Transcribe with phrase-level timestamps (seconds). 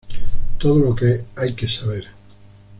[0.57, 2.05] Todo lo que hay que saber".